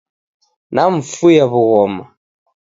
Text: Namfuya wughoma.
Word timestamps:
Namfuya 0.73 1.45
wughoma. 1.51 2.03